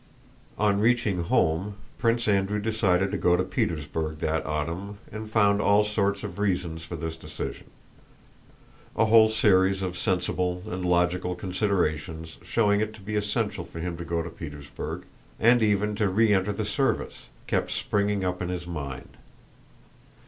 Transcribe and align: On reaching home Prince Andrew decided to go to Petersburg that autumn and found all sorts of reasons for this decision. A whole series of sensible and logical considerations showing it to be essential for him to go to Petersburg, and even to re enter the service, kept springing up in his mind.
On 0.57 0.79
reaching 0.79 1.25
home 1.25 1.75
Prince 1.99 2.27
Andrew 2.27 2.57
decided 2.59 3.11
to 3.11 3.19
go 3.19 3.37
to 3.37 3.43
Petersburg 3.43 4.17
that 4.17 4.43
autumn 4.47 4.97
and 5.11 5.29
found 5.29 5.61
all 5.61 5.83
sorts 5.83 6.23
of 6.23 6.39
reasons 6.39 6.83
for 6.83 6.95
this 6.95 7.15
decision. 7.15 7.67
A 8.95 9.05
whole 9.05 9.29
series 9.29 9.83
of 9.83 9.95
sensible 9.95 10.63
and 10.65 10.83
logical 10.83 11.35
considerations 11.35 12.39
showing 12.41 12.79
it 12.81 12.95
to 12.95 13.01
be 13.01 13.15
essential 13.15 13.63
for 13.63 13.79
him 13.79 13.95
to 13.97 14.03
go 14.03 14.23
to 14.23 14.31
Petersburg, 14.31 15.03
and 15.39 15.61
even 15.61 15.93
to 15.97 16.09
re 16.09 16.33
enter 16.33 16.51
the 16.51 16.65
service, 16.65 17.27
kept 17.45 17.69
springing 17.69 18.25
up 18.25 18.41
in 18.41 18.49
his 18.49 18.65
mind. 18.65 19.17